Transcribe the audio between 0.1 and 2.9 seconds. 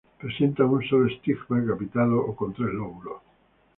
Presenta un solo estigma, capitado o con tres